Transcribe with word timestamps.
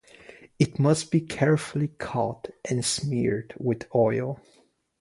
It 0.57 0.79
must 0.79 1.11
be 1.11 1.21
carefully 1.21 1.89
caught 1.89 2.49
and 2.65 2.83
smeared 2.83 3.53
with 3.59 3.85
oil. 3.93 4.41